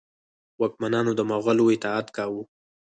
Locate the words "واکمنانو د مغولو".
0.61-1.65